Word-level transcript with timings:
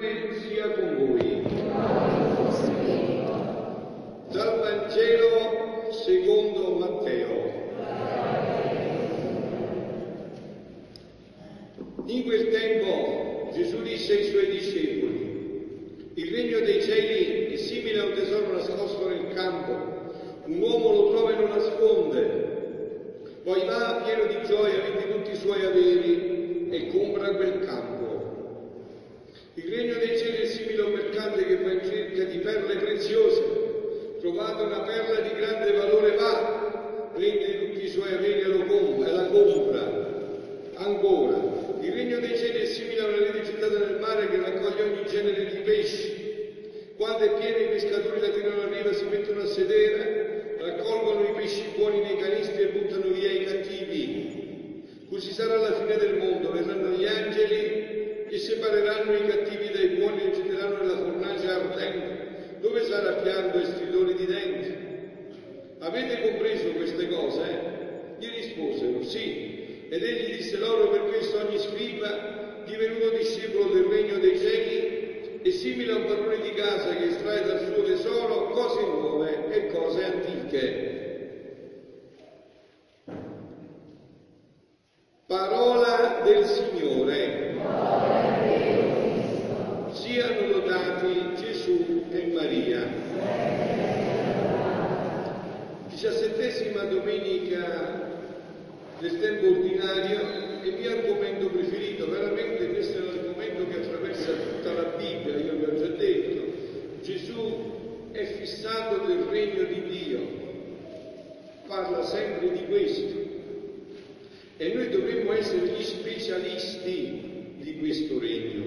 sia 0.00 0.70
con 0.70 0.96
voi. 0.96 1.42
Dal 4.30 4.58
Vangelo 4.58 5.92
secondo 5.92 6.70
Matteo. 6.78 7.58
In 12.06 12.24
quel 12.24 12.48
tempo 12.48 13.50
Gesù 13.52 13.82
disse 13.82 14.16
ai 14.16 14.24
suoi 14.24 14.46
discepoli, 14.46 16.12
il 16.14 16.34
regno 16.34 16.60
dei 16.60 16.80
cieli 16.80 17.52
è 17.52 17.56
simile 17.56 18.00
a 18.00 18.04
un 18.06 18.12
tesoro 18.14 18.52
nascosto 18.52 19.06
nel 19.06 19.34
campo, 19.34 20.14
un 20.46 20.60
uomo 20.62 20.92
lo 20.92 21.10
trova 21.10 21.30
e 21.30 21.36
lo 21.36 21.48
nasconde, 21.48 22.22
poi 23.44 23.66
va 23.66 24.00
pieno 24.02 24.24
di 24.24 24.46
gioia, 24.46 24.80
vende 24.80 25.12
tutti 25.12 25.32
i 25.32 25.36
suoi 25.36 25.62
averi 25.62 26.68
e 26.70 26.86
compra 26.88 27.34
quel 27.34 27.58
campo. 27.66 27.99
Il 29.62 29.74
regno 29.74 29.98
dei 29.98 30.16
cieli 30.16 30.38
è 30.38 30.46
simile 30.46 30.80
a 30.80 30.86
un 30.86 30.92
mercante 30.92 31.44
che 31.44 31.56
va 31.56 31.70
in 31.70 31.84
cerca 31.84 32.24
di 32.24 32.38
perle 32.38 32.76
preziose. 32.76 33.42
Trovate 34.18 34.62
una 34.62 34.80
perla 34.80 35.20
di 35.20 35.34
grande 35.36 35.72
valore, 35.72 36.16
va, 36.16 37.10
prende 37.12 37.66
tutti 37.66 37.84
i 37.84 37.88
suoi 37.88 38.10
averi 38.10 38.40
e, 38.40 38.46
lo 38.46 38.64
compra, 38.64 39.08
e 39.08 39.12
la 39.12 39.26
compra. 39.26 40.08
Ancora, 40.76 41.36
il 41.82 41.92
regno 41.92 42.20
dei 42.20 42.38
cieli 42.38 42.60
è 42.60 42.64
simile 42.64 43.00
a 43.00 43.06
una 43.06 43.16
rete 43.18 43.42
gettata 43.42 43.78
nel 43.78 43.98
mare 44.00 44.28
che 44.28 44.36
raccoglie 44.38 44.82
ogni 44.82 45.06
genere 45.06 45.44
di 45.44 45.58
pesci. 45.58 46.94
Quando 46.96 47.24
è 47.24 47.38
piena 47.38 47.58
i 47.58 47.68
pescatori 47.68 48.20
la 48.20 48.28
tirano 48.28 48.62
a 48.62 48.68
riva, 48.68 48.92
si 48.94 49.04
mettono 49.04 49.42
a 49.42 49.46
sedere, 49.46 50.56
raccolgono 50.58 51.28
i 51.28 51.32
pesci 51.32 51.64
buoni 51.76 52.00
nei 52.00 52.16
canistri 52.16 52.62
e 52.62 52.68
buttano 52.68 53.12
via 53.12 53.30
i 53.30 53.44
cattivi. 53.44 54.84
Così 55.10 55.32
sarà 55.32 55.56
la 55.56 55.74
fine 55.74 55.96
del 55.98 56.16
mondo, 56.16 56.50
verranno 56.50 56.96
gli 56.96 57.04
angeli 57.04 57.80
e 58.30 58.38
separeranno 58.38 59.12
i 59.12 59.26
cattivi 59.26 59.70
dai 59.72 59.88
buoni 59.98 60.22
e 60.22 60.30
getteranno 60.30 60.76
nella 60.76 60.98
fornace 60.98 61.48
ardente, 61.48 62.58
dove 62.60 62.84
sarà 62.84 63.14
pianto 63.14 63.58
e 63.58 63.64
stridore 63.64 64.14
di 64.14 64.24
denti. 64.24 64.74
Avete 65.80 66.20
compreso 66.20 66.70
queste 66.72 67.08
cose? 67.08 67.42
Gli 68.18 68.28
risposero 68.28 69.02
sì. 69.02 69.88
Ed 69.88 70.04
egli 70.04 70.36
disse 70.36 70.58
loro 70.58 70.90
per 70.90 71.06
questo 71.06 71.38
ogni 71.38 71.58
scriba, 71.58 72.62
divenuto 72.64 73.16
discepolo 73.16 73.72
del 73.72 73.84
regno 73.84 74.18
dei 74.18 74.38
cieli, 74.38 75.40
è 75.42 75.50
simile 75.50 75.92
a 75.92 75.96
un 75.96 76.04
padrone 76.04 76.40
di 76.40 76.50
casa 76.50 76.94
che 76.94 77.06
estrae 77.06 77.44
dal 77.44 77.72
suo 77.72 77.82
tesoro 77.82 78.50
cose 78.50 78.80
nuove 78.82 79.48
e 79.50 79.66
cose 79.72 80.04
antiche. 80.04 80.98
Parola 85.26 86.19
del 86.30 86.44
Signore. 86.46 87.58
Siano 89.90 90.46
lodati 90.46 91.34
Gesù 91.34 92.04
e 92.10 92.26
Maria. 92.32 92.86
Diciassettesima 95.88 96.84
domenica 96.84 98.08
del 99.00 99.20
tempo 99.20 99.46
ordinario 99.48 100.20
è 100.62 100.66
il 100.66 100.74
mio 100.78 100.90
argomento 100.90 101.48
preferito, 101.48 102.08
veramente 102.08 102.68
questo 102.68 102.98
è 102.98 103.00
l'argomento 103.00 103.66
che 103.68 103.76
attraversa 103.76 104.32
tutta 104.32 104.72
la 104.72 104.94
Bibbia, 104.96 105.36
io 105.36 105.56
vi 105.56 105.64
ho 105.64 105.78
già 105.78 105.88
detto. 105.96 106.42
Gesù 107.02 108.08
è 108.12 108.24
fissato 108.24 109.04
del 109.06 109.24
regno 109.30 109.64
di 109.64 109.82
Dio, 109.88 110.20
parla 111.66 112.02
sempre 112.02 112.52
di 112.52 112.66
questo. 112.66 113.19
E 114.60 114.74
noi 114.74 114.90
dovremmo 114.90 115.32
essere 115.32 115.68
gli 115.68 115.82
specialisti 115.82 117.54
di 117.56 117.78
questo 117.78 118.18
regno, 118.18 118.62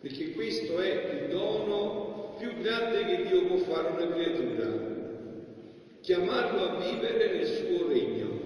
perché 0.00 0.32
questo 0.32 0.80
è 0.80 1.20
il 1.20 1.28
dono 1.28 2.34
più 2.36 2.52
grande 2.60 3.04
che 3.04 3.22
Dio 3.28 3.44
può 3.44 3.58
fare 3.58 3.86
a 3.86 3.92
una 3.92 4.12
creatura, 4.12 4.70
chiamarlo 6.00 6.68
a 6.68 6.80
vivere 6.80 7.36
nel 7.36 7.46
suo 7.46 7.86
regno. 7.86 8.40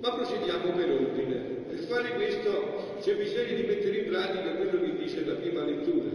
Ma 0.00 0.12
procediamo 0.12 0.72
per 0.72 0.90
ordine. 0.90 1.34
Per 1.68 1.78
fare 1.84 2.14
questo 2.14 2.96
c'è 3.00 3.14
bisogno 3.14 3.54
di 3.54 3.62
mettere 3.62 3.98
in 3.98 4.06
pratica 4.06 4.56
quello 4.56 4.80
che 4.80 5.04
dice 5.04 5.24
la 5.24 5.34
prima 5.34 5.62
lettura. 5.62 6.10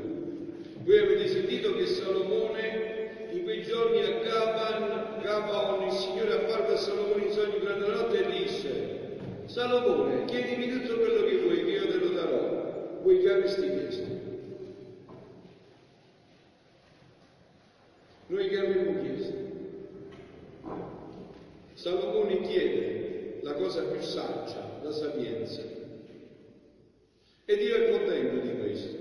Voi 0.83 0.97
avete 0.97 1.27
sentito 1.29 1.73
che 1.75 1.85
Salomone 1.85 3.29
in 3.31 3.43
quei 3.43 3.61
giorni 3.63 4.01
Gabaon, 5.31 5.83
il 5.83 5.93
Signore 5.93 6.33
apparve 6.33 6.73
a 6.73 6.77
Salomone 6.77 7.23
in 7.23 7.31
sogno 7.31 7.57
durante 7.57 7.87
la 7.87 8.01
notte 8.01 8.25
e 8.25 8.43
disse, 8.43 9.17
Salomone, 9.45 10.25
chiedimi 10.25 10.69
tutto 10.69 10.97
quello 10.97 11.23
che 11.23 11.37
vuoi, 11.37 11.63
che 11.63 11.71
io 11.71 11.87
te 11.87 11.97
lo 11.97 12.09
darò. 12.09 12.99
Voi 13.01 13.21
che 13.21 13.31
avresti 13.31 13.69
chiesto? 13.69 14.07
Noi 18.27 18.49
che 18.49 18.57
avremmo 18.57 19.01
chiesto? 19.01 19.35
Salomone 21.75 22.41
chiede 22.41 23.39
la 23.41 23.53
cosa 23.53 23.83
più 23.83 24.01
saggia, 24.01 24.79
la 24.83 24.91
sapienza. 24.91 25.61
E 27.45 27.55
Dio 27.55 27.75
è 27.75 27.89
contento 27.89 28.45
di 28.45 28.57
questo. 28.57 29.00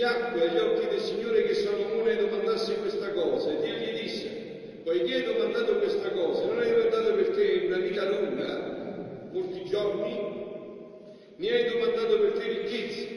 Piacque 0.00 0.48
agli 0.48 0.56
occhi 0.56 0.86
del 0.86 1.00
Signore 1.00 1.44
che 1.44 1.52
Salomone 1.52 2.16
domandasse 2.16 2.76
questa 2.76 3.12
cosa 3.12 3.50
e 3.50 3.60
Dio 3.60 3.74
gli 3.74 4.00
disse, 4.00 4.28
poiché 4.82 5.14
hai 5.14 5.24
domandato 5.24 5.76
questa 5.76 6.08
cosa, 6.12 6.46
non 6.46 6.58
hai 6.58 6.70
domandato 6.70 7.14
per 7.16 7.28
te 7.28 7.64
una 7.66 7.76
vita 7.76 8.08
lunga, 8.08 9.28
molti 9.30 9.62
giorni, 9.66 10.16
ne 11.36 11.50
hai 11.50 11.68
domandato 11.68 12.18
per 12.18 12.32
te 12.32 12.48
ricchezze, 12.48 13.08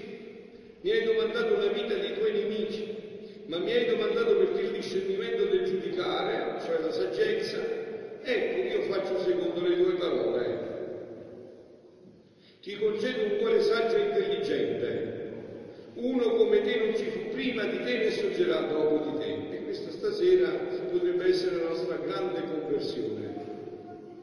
mi 0.81 0.91
hai 0.91 1.05
domandato 1.05 1.53
una 1.53 1.67
vita 1.67 1.93
dei 1.93 2.15
tuoi 2.15 2.33
nemici, 2.33 2.97
ma 3.45 3.59
mi 3.59 3.71
hai 3.71 3.85
domandato 3.85 4.35
per 4.35 4.49
te 4.49 4.61
il 4.63 4.71
discernimento 4.71 5.45
del 5.45 5.63
giudicare, 5.63 6.59
cioè 6.65 6.79
la 6.81 6.91
saggezza, 6.91 7.59
ecco 8.23 8.57
io 8.57 8.81
faccio 8.91 9.19
secondo 9.19 9.61
le 9.61 9.77
tue 9.77 9.93
parole. 9.93 10.71
Ti 12.59 12.75
concedo 12.75 13.23
un 13.23 13.37
cuore 13.37 13.61
saggio 13.61 13.95
e 13.95 14.01
intelligente. 14.01 15.22
Uno 15.95 16.29
come 16.31 16.61
te 16.61 16.75
non 16.77 16.95
ci 16.95 17.05
fu 17.05 17.29
prima 17.29 17.65
di 17.65 17.77
te 17.83 17.97
né 17.97 18.09
sorgerà 18.09 18.61
dopo 18.61 19.11
di 19.11 19.17
te. 19.17 19.55
E 19.55 19.63
questa 19.63 19.91
stasera 19.91 20.49
potrebbe 20.91 21.27
essere 21.27 21.57
la 21.57 21.69
nostra 21.69 21.97
grande 21.97 22.43
conversione. 22.43 23.33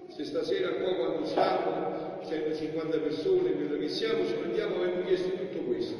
Se 0.08 0.24
stasera 0.24 0.70
qua 0.74 0.94
quando 0.94 1.26
siamo, 1.26 2.20
150 2.26 2.98
persone, 2.98 3.52
quello 3.52 3.78
che 3.78 3.88
siamo, 3.88 4.26
ci 4.26 4.34
mandiamo 4.40 4.76
avendo 4.76 5.04
chiesto 5.06 5.30
tutto 5.30 5.58
questo. 5.60 5.96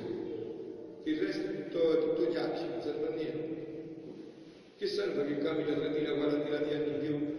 Il 1.05 1.19
resto 1.19 1.47
è 1.47 1.69
tutto, 1.69 1.99
tutto 1.99 2.29
chiacchiere, 2.29 2.69
non 2.73 2.83
serve 2.83 3.07
a 3.07 3.11
niente. 3.11 3.59
Che 4.77 4.87
serve 4.87 5.27
che 5.27 5.39
cammina 5.39 5.77
30.000, 5.77 6.17
40.000 6.19 6.65
di 6.65 6.75
anni 6.75 6.89
in 6.89 7.01
più? 7.01 7.37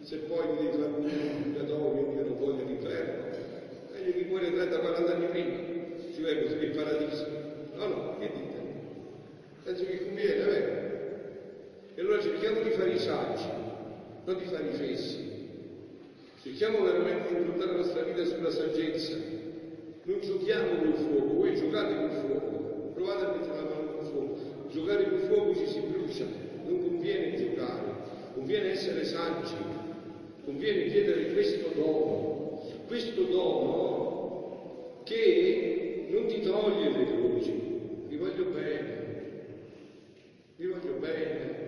Se 0.00 0.16
poi 0.18 0.46
ti 0.56 0.64
devi 0.64 0.76
fare 0.76 0.92
un 0.92 1.52
purgatorio, 1.52 2.12
io 2.12 2.24
non 2.24 2.38
voglio 2.38 2.64
l'inferno, 2.64 3.24
meglio 3.92 4.12
che 4.12 4.24
muore 4.26 4.50
30-40 4.50 5.10
anni 5.10 5.26
prima, 5.26 5.56
ci 6.12 6.20
così 6.20 6.64
in 6.64 6.72
paradiso. 6.74 7.26
No, 7.76 7.86
no, 7.86 8.18
che 8.18 8.30
dite? 8.32 8.62
Penso 9.64 9.84
che 9.84 10.04
conviene, 10.04 10.44
vero? 10.44 10.82
E 11.94 12.00
allora 12.00 12.20
cerchiamo 12.20 12.60
di 12.60 12.70
fare 12.70 12.90
i 12.90 12.98
saggi, 12.98 13.48
non 14.24 14.38
di 14.38 14.44
fare 14.44 14.68
i 14.68 14.72
fessi. 14.72 15.32
Cerchiamo 16.42 16.82
veramente 16.82 17.28
di 17.28 17.36
improntare 17.36 17.72
la 17.72 17.78
nostra 17.78 18.02
vita 18.02 18.24
sulla 18.24 18.50
saggezza. 18.50 19.16
Non 20.04 20.20
giochiamo 20.20 20.78
col 20.78 20.94
fuoco, 20.94 21.34
voi 21.34 21.56
giocate 21.56 21.94
col 21.94 22.10
fuoco, 22.10 22.90
provate 22.94 23.24
a 23.24 23.30
mettere 23.32 23.56
la 23.56 23.62
mano 23.62 23.96
col 23.96 24.06
fuoco. 24.06 24.68
Giocare 24.70 25.08
col 25.08 25.20
fuoco 25.20 25.54
ci 25.56 25.66
si 25.66 25.80
brucia, 25.80 26.26
non 26.64 26.80
conviene 26.80 27.36
giocare, 27.36 27.92
conviene 28.34 28.70
essere 28.72 29.04
saggi, 29.04 29.54
conviene 30.44 30.90
chiedere 30.90 31.32
questo 31.32 31.70
dono, 31.74 32.62
questo 32.86 33.22
dono 33.22 35.00
che 35.04 36.06
non 36.10 36.26
ti 36.26 36.40
toglie 36.40 36.90
le 36.90 37.04
croci, 37.04 37.52
vi 38.08 38.16
voglio 38.16 38.44
bene, 38.44 39.06
vi 40.56 40.66
voglio 40.66 40.92
bene. 40.98 41.64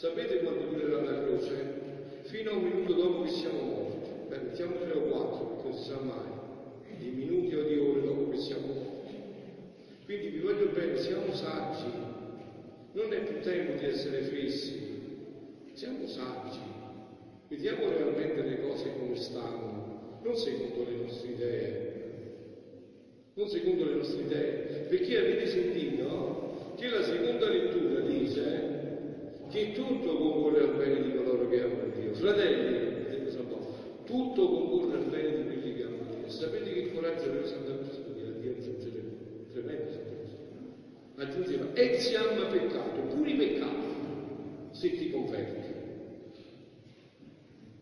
Sapete 0.00 0.38
quando 0.38 0.64
durerà 0.64 1.02
la 1.02 1.24
croce? 1.24 1.52
Fino 2.22 2.52
a 2.52 2.54
un 2.54 2.62
minuto 2.62 2.94
dopo 2.94 3.22
che 3.24 3.32
siamo 3.32 3.60
morti. 3.60 4.08
Beh, 4.28 4.38
mettiamo 4.38 4.76
tre 4.76 4.92
o 4.92 5.02
quattro, 5.02 5.60
non 5.62 5.74
si 5.74 5.90
sa 5.90 5.98
mai, 5.98 6.96
di 6.96 7.10
minuti 7.10 7.54
o 7.54 7.64
di 7.64 7.76
ore 7.76 8.00
dopo 8.00 8.30
che 8.30 8.38
siamo 8.38 8.66
morti. 8.66 9.14
Quindi 10.06 10.28
vi 10.28 10.38
voglio 10.38 10.68
bene, 10.68 10.96
siamo 10.96 11.30
saggi. 11.34 11.92
Non 12.92 13.12
è 13.12 13.24
più 13.24 13.40
tempo 13.42 13.78
di 13.78 13.84
essere 13.84 14.22
fessi, 14.22 14.80
siamo 15.74 16.06
saggi. 16.06 16.60
Vediamo 17.48 17.90
realmente 17.90 18.40
le 18.40 18.60
cose 18.62 18.90
come 18.98 19.16
stanno, 19.16 20.20
non 20.22 20.34
secondo 20.34 20.82
le 20.88 20.96
nostre 20.96 21.28
idee, 21.28 21.92
non 23.34 23.48
secondo 23.48 23.84
le 23.84 23.94
nostre 23.96 24.22
idee, 24.22 24.86
perché 24.88 25.18
avete 25.18 25.46
sentito 25.46 26.72
che 26.76 26.88
la 26.88 27.02
seconda 27.02 27.50
lettura 27.50 28.00
dice 28.00 28.78
che 29.50 29.72
tutto 29.72 30.16
concorre 30.16 30.60
al 30.60 30.76
bene 30.76 31.02
di 31.02 31.14
coloro 31.16 31.48
che 31.48 31.60
amano 31.60 31.92
Dio. 31.94 32.14
Fratelli, 32.14 32.88
tutto 34.04 34.48
concorre 34.48 34.96
al 34.96 35.04
bene 35.04 35.36
di 35.36 35.42
quelli 35.42 35.74
che 35.74 35.82
amano 35.82 36.14
Dio. 36.14 36.28
Sapete 36.28 36.72
che 36.72 36.92
coraggio 36.92 37.24
aveva 37.24 37.46
Sant'Agostino 37.46 38.14
di 38.14 38.40
dire 38.40 38.54
exiam 41.74 42.48
peccato, 42.50 43.00
puri 43.14 43.34
peccati, 43.34 43.86
se 44.70 44.96
ti 44.96 45.10
converti, 45.10 45.68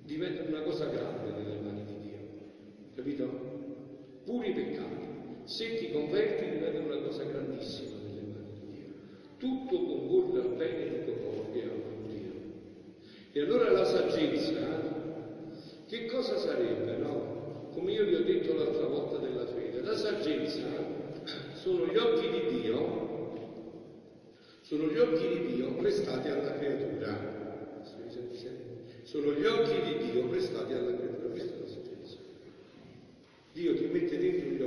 diventano 0.02 0.48
una 0.48 0.62
cosa 0.62 0.86
grande 0.86 1.30
nelle 1.30 1.60
mani 1.60 1.84
di 1.84 2.00
Dio, 2.00 2.18
capito? 2.94 3.46
Puri 4.24 4.52
peccati, 4.52 5.06
se 5.44 5.76
ti 5.76 5.92
converti 5.92 6.50
diventano 6.50 6.86
una 6.86 6.98
cosa 7.06 7.22
grandissima 7.24 7.96
nelle 7.96 8.22
mani 8.22 8.58
di 8.58 8.66
Dio. 8.72 8.86
Tutto 9.38 9.84
concorre 9.84 10.40
al 10.40 10.54
bene 10.56 10.90
di 10.90 11.04
coloro 11.04 11.50
che 11.52 11.62
amano 11.62 12.06
Dio. 12.06 12.32
E 13.32 13.40
allora 13.40 13.70
la 13.70 13.84
saggezza, 13.84 14.66
che 15.86 16.06
cosa 16.06 16.36
sarebbe, 16.36 16.96
no? 16.96 17.68
Come 17.72 17.92
io 17.92 18.04
vi 18.04 18.14
ho 18.14 18.24
detto 18.24 18.54
l'altra 18.54 18.86
volta 18.86 19.18
della 19.18 19.46
fede, 19.46 19.80
la 19.80 19.94
saggezza 19.94 20.66
sono 21.54 21.86
gli 21.86 21.96
occhi 21.96 22.28
di 22.28 22.60
Dio 22.60 23.17
sono 24.68 24.84
gli 24.84 24.98
occhi 24.98 25.26
di 25.28 25.54
Dio 25.54 25.72
prestati 25.76 26.28
alla 26.28 26.52
creatura. 26.58 27.36
Sono 29.02 29.32
gli 29.32 29.44
occhi 29.46 29.80
di 29.80 30.10
Dio 30.10 30.26
prestati 30.26 30.74
alla 30.74 30.94
creatura. 30.94 31.30
Questa 31.30 31.54
è 31.54 31.58
la 31.58 31.66
saggezza. 31.66 32.16
Dio 33.54 33.74
ti 33.74 33.84
mette 33.86 34.18
dentro 34.18 34.46
gli 34.46 34.46
occhi 34.46 34.56